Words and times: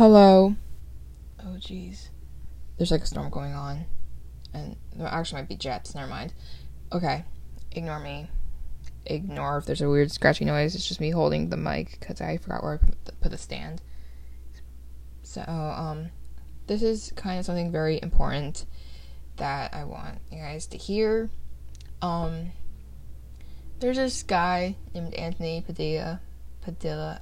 Hello. 0.00 0.56
Oh, 1.40 1.58
jeez. 1.58 2.08
There's 2.78 2.90
like 2.90 3.02
a 3.02 3.06
storm 3.06 3.28
going 3.28 3.52
on. 3.52 3.84
And 4.54 4.76
there 4.96 5.06
actually 5.06 5.42
might 5.42 5.50
be 5.50 5.56
jets. 5.56 5.94
Never 5.94 6.08
mind. 6.08 6.32
Okay. 6.90 7.26
Ignore 7.72 8.00
me. 8.00 8.30
Ignore 9.04 9.58
if 9.58 9.66
there's 9.66 9.82
a 9.82 9.90
weird 9.90 10.10
scratchy 10.10 10.46
noise. 10.46 10.74
It's 10.74 10.88
just 10.88 11.02
me 11.02 11.10
holding 11.10 11.50
the 11.50 11.58
mic 11.58 11.98
because 12.00 12.22
I 12.22 12.38
forgot 12.38 12.62
where 12.62 12.72
I 12.72 12.76
put 12.78 13.04
the, 13.04 13.12
put 13.12 13.30
the 13.30 13.36
stand. 13.36 13.82
So, 15.22 15.42
um, 15.42 16.08
this 16.66 16.80
is 16.82 17.12
kind 17.14 17.38
of 17.38 17.44
something 17.44 17.70
very 17.70 18.00
important 18.02 18.64
that 19.36 19.74
I 19.74 19.84
want 19.84 20.16
you 20.32 20.38
guys 20.38 20.66
to 20.68 20.78
hear. 20.78 21.28
Um, 22.00 22.52
there's 23.80 23.98
this 23.98 24.22
guy 24.22 24.76
named 24.94 25.12
Anthony 25.12 25.60
Padilla. 25.60 26.22
Padilla 26.62 27.20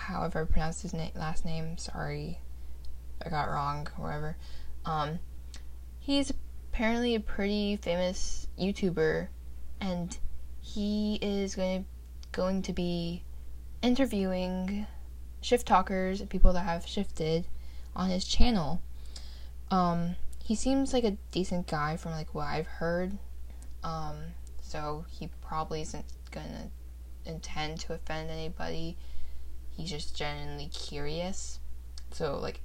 however 0.00 0.42
I 0.42 0.52
pronounce 0.52 0.82
his 0.82 0.94
na- 0.94 1.08
last 1.14 1.44
name. 1.44 1.78
Sorry, 1.78 2.40
I 3.24 3.28
got 3.28 3.50
wrong. 3.50 3.88
Whatever. 3.96 4.36
Um, 4.84 5.18
he's 5.98 6.32
apparently 6.72 7.14
a 7.14 7.20
pretty 7.20 7.76
famous 7.76 8.46
YouTuber, 8.58 9.28
and 9.80 10.18
he 10.60 11.18
is 11.20 11.54
going 11.54 11.84
to 11.84 11.88
going 12.32 12.62
to 12.62 12.72
be 12.72 13.24
interviewing 13.82 14.86
shift 15.40 15.66
talkers 15.66 16.20
and 16.20 16.30
people 16.30 16.52
that 16.52 16.60
have 16.60 16.86
shifted 16.86 17.46
on 17.96 18.10
his 18.10 18.24
channel. 18.24 18.80
Um, 19.70 20.16
he 20.44 20.54
seems 20.54 20.92
like 20.92 21.04
a 21.04 21.16
decent 21.32 21.66
guy 21.66 21.96
from 21.96 22.12
like 22.12 22.34
what 22.34 22.46
I've 22.46 22.66
heard. 22.66 23.16
Um, 23.82 24.16
so 24.62 25.04
he 25.10 25.28
probably 25.42 25.82
isn't 25.82 26.04
gonna 26.30 26.70
intend 27.24 27.80
to 27.80 27.94
offend 27.94 28.30
anybody 28.30 28.96
he's 29.72 29.90
just 29.90 30.16
genuinely 30.16 30.68
curious. 30.68 31.58
So 32.12 32.38
like 32.38 32.60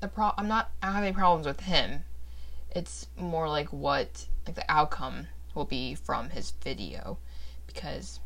the 0.00 0.08
pro 0.08 0.32
I'm 0.36 0.48
not 0.48 0.70
any 0.82 1.12
problems 1.12 1.46
with 1.46 1.60
him. 1.60 2.04
It's 2.70 3.06
more 3.16 3.48
like 3.48 3.72
what 3.72 4.26
like 4.46 4.56
the 4.56 4.70
outcome 4.70 5.28
will 5.54 5.64
be 5.64 5.94
from 5.94 6.30
his 6.30 6.52
video 6.62 7.18
because 7.66 8.20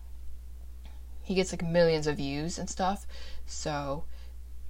he 1.22 1.34
gets 1.34 1.52
like 1.52 1.62
millions 1.62 2.06
of 2.06 2.16
views 2.16 2.58
and 2.58 2.68
stuff. 2.68 3.06
So 3.46 4.04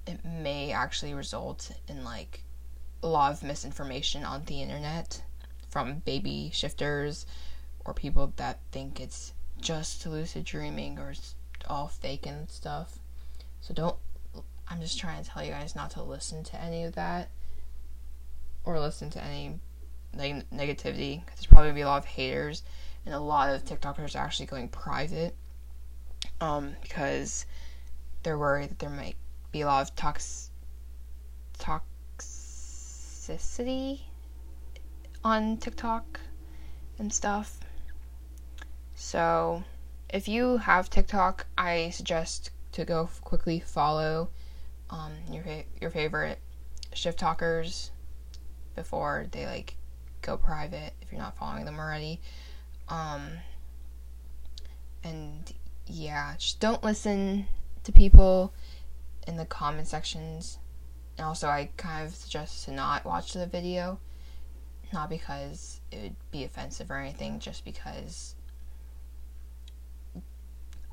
it 0.05 0.23
may 0.23 0.71
actually 0.71 1.13
result 1.13 1.71
in 1.87 2.03
like 2.03 2.43
a 3.01 3.07
lot 3.07 3.33
of 3.33 3.43
misinformation 3.43 4.23
on 4.23 4.45
the 4.45 4.61
internet 4.61 5.21
from 5.69 5.99
baby 6.05 6.51
shifters 6.53 7.25
or 7.85 7.93
people 7.93 8.31
that 8.37 8.59
think 8.71 8.99
it's 8.99 9.33
just 9.59 10.05
lucid 10.05 10.45
dreaming 10.45 10.99
or 10.99 11.11
it's 11.11 11.35
all 11.67 11.87
fake 11.87 12.25
and 12.25 12.49
stuff. 12.49 12.99
So 13.63 13.73
don't. 13.73 13.95
I'm 14.67 14.81
just 14.81 14.99
trying 14.99 15.23
to 15.23 15.29
tell 15.29 15.41
you 15.41 15.51
guys 15.51 15.73
not 15.73 15.91
to 15.91 16.03
listen 16.03 16.43
to 16.43 16.61
any 16.61 16.83
of 16.83 16.95
that 16.95 17.29
or 18.65 18.77
listen 18.77 19.09
to 19.11 19.23
any 19.23 19.57
neg- 20.13 20.49
negativity 20.53 21.23
because 21.23 21.39
there's 21.39 21.47
probably 21.47 21.67
gonna 21.67 21.75
be 21.75 21.81
a 21.81 21.87
lot 21.87 21.99
of 21.99 22.05
haters 22.05 22.63
and 23.05 23.15
a 23.15 23.19
lot 23.19 23.55
of 23.55 23.63
TikTokers 23.63 24.17
are 24.17 24.25
actually 24.25 24.47
going 24.47 24.67
private 24.67 25.33
um, 26.41 26.75
because 26.81 27.45
they're 28.23 28.37
worried 28.37 28.69
that 28.69 28.79
there 28.79 28.89
might 28.89 29.15
be 29.53 29.61
a 29.61 29.65
lot 29.65 29.81
of 29.81 29.95
tox 29.95 30.49
toxicity 31.57 34.01
on 35.23 35.55
TikTok 35.55 36.19
and 36.99 37.13
stuff. 37.13 37.61
So, 38.93 39.63
if 40.09 40.27
you 40.27 40.57
have 40.57 40.89
TikTok, 40.89 41.45
I 41.57 41.91
suggest 41.91 42.49
to 42.73 42.85
go 42.85 43.09
quickly 43.21 43.59
follow 43.59 44.29
um, 44.89 45.13
your 45.31 45.43
your 45.81 45.89
favorite 45.89 46.39
shift 46.93 47.19
talkers 47.19 47.91
before 48.75 49.27
they 49.31 49.45
like 49.45 49.75
go 50.21 50.37
private 50.37 50.93
if 51.01 51.11
you're 51.11 51.21
not 51.21 51.37
following 51.37 51.65
them 51.65 51.79
already. 51.79 52.19
Um, 52.89 53.21
and 55.03 55.51
yeah, 55.87 56.35
just 56.37 56.59
don't 56.59 56.83
listen 56.83 57.47
to 57.83 57.91
people 57.91 58.53
in 59.27 59.37
the 59.37 59.45
comment 59.45 59.87
sections. 59.87 60.59
And 61.17 61.25
also, 61.25 61.47
I 61.47 61.69
kind 61.77 62.07
of 62.07 62.15
suggest 62.15 62.65
to 62.65 62.71
not 62.71 63.05
watch 63.05 63.33
the 63.33 63.45
video, 63.45 63.99
not 64.91 65.09
because 65.09 65.81
it 65.91 66.01
would 66.01 66.15
be 66.31 66.43
offensive 66.43 66.89
or 66.89 66.97
anything, 66.97 67.39
just 67.39 67.63
because 67.63 68.35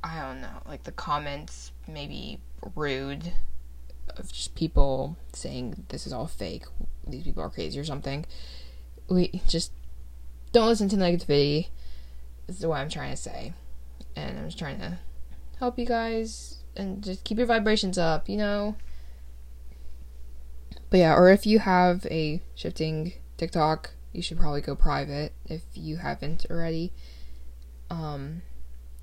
I 0.03 0.21
don't 0.21 0.41
know, 0.41 0.62
like 0.66 0.84
the 0.84 0.93
comments 0.93 1.72
maybe 1.87 2.41
rude 2.75 3.33
of 4.16 4.33
just 4.33 4.55
people 4.55 5.16
saying 5.33 5.84
this 5.88 6.06
is 6.06 6.12
all 6.12 6.27
fake, 6.27 6.65
these 7.06 7.25
people 7.25 7.43
are 7.43 7.50
crazy 7.50 7.78
or 7.78 7.84
something. 7.84 8.25
We 9.09 9.43
just 9.49 9.72
don't 10.53 10.69
listen 10.69 10.89
to 10.91 10.97
negativity. 10.97 11.69
This 12.47 12.59
is 12.59 12.66
what 12.66 12.78
I'm 12.78 12.89
trying 12.89 13.10
to 13.10 13.16
say. 13.16 13.53
And 14.16 14.39
I'm 14.39 14.47
just 14.47 14.59
trying 14.59 14.78
to 14.81 14.99
help 15.59 15.78
you 15.78 15.87
guys 15.87 16.62
and 16.77 17.03
just 17.03 17.25
keep 17.25 17.39
your 17.39 17.47
vibrations 17.47 17.99
up, 17.99 18.28
you 18.28 18.37
know? 18.37 18.77
But 20.89 20.99
yeah, 20.99 21.15
or 21.15 21.31
if 21.31 21.47
you 21.47 21.60
have 21.60 22.06
a 22.06 22.43
shifting 22.55 23.12
TikTok, 23.37 23.93
you 24.12 24.22
should 24.22 24.39
probably 24.39 24.60
go 24.60 24.75
private 24.75 25.33
if 25.47 25.62
you 25.75 25.99
haven't 25.99 26.47
already. 26.50 26.93
Um, 27.91 28.43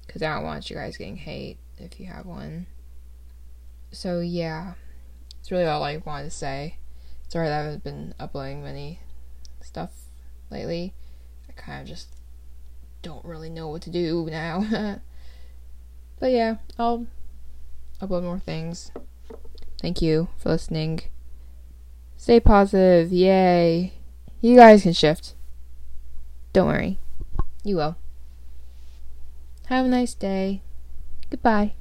because 0.08 0.22
I 0.24 0.34
don't 0.34 0.44
want 0.44 0.70
you 0.70 0.76
guys 0.76 0.98
getting 0.98 1.18
hate 1.18 1.58
if 1.78 2.00
you 2.00 2.08
have 2.08 2.26
one. 2.26 2.66
So 3.92 4.20
yeah, 4.22 4.74
it's 5.40 5.52
really 5.52 5.66
all 5.66 5.84
I 5.84 5.98
wanted 5.98 6.26
to 6.26 6.32
say. 6.32 6.78
Sorry 7.30 7.48
that 7.48 7.60
I 7.60 7.64
haven't 7.64 7.84
been 7.84 8.16
uploading 8.20 8.64
many 8.64 9.02
stuff 9.62 9.92
lately. 10.50 10.94
I 11.50 11.54
kind 11.54 11.82
of 11.82 11.88
just 11.88 12.10
don't 13.02 13.26
really 13.26 13.50
know 13.50 13.68
what 13.68 13.82
to 13.84 13.90
do 13.90 14.28
now. 14.30 15.00
but 16.20 16.32
yeah, 16.32 16.56
I'll 16.80 17.06
upload 18.02 18.24
more 18.24 18.40
things. 18.40 18.92
Thank 19.82 20.02
you 20.02 20.30
for 20.38 20.50
listening. 20.50 21.02
Stay 22.16 22.40
positive. 22.40 23.12
Yay. 23.12 23.94
You 24.42 24.56
guys 24.56 24.84
can 24.84 24.94
shift. 24.94 25.36
Don't 26.54 26.68
worry. 26.68 26.98
You 27.64 27.76
will. 27.76 27.98
Have 29.68 29.86
a 29.86 29.90
nice 29.90 30.14
day. 30.14 30.62
Goodbye. 31.30 31.74